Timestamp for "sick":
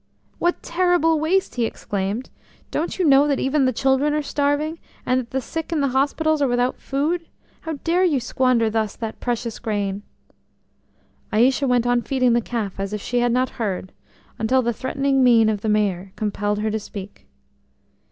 5.41-5.71